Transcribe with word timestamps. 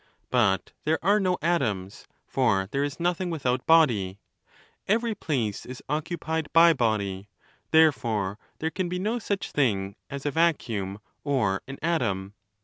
But 0.31 0.71
there 0.83 0.97
are 1.05 1.19
no 1.19 1.37
atoms, 1.43 2.07
for 2.25 2.67
there 2.71 2.83
is 2.83 2.99
nothing 2.99 3.29
without 3.29 3.67
body; 3.67 4.19
every 4.87 5.13
place 5.13 5.63
is 5.63 5.83
occupied 5.87 6.51
by 6.53 6.73
body, 6.73 7.29
therefore 7.69 8.39
there 8.57 8.71
can 8.71 8.89
be 8.89 8.97
no 8.97 9.19
such 9.19 9.51
thing 9.51 9.95
as 10.09 10.25
a 10.25 10.31
vacuum 10.31 10.97
or 11.23 11.61
an 11.67 11.77
atom. 11.83 12.33